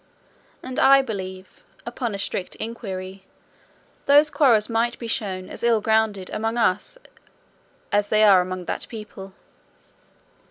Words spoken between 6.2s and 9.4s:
among us as they are among that people.